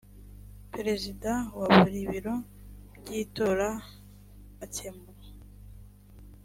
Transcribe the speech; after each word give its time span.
perezida 0.73 1.31
wa 1.59 1.67
buri 1.77 1.99
biro 2.11 2.35
by 2.99 3.09
itora 3.23 3.69
akemura 4.63 5.25